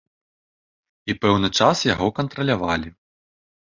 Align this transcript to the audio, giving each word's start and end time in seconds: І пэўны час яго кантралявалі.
І 1.13 1.17
пэўны 1.25 1.49
час 1.59 1.77
яго 1.93 2.07
кантралявалі. 2.21 2.89